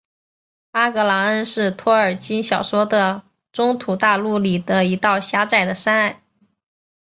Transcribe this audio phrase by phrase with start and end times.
[0.71, 6.23] 阿格朗恩是托尔金小说的中土大陆里的一道狭窄的山隘。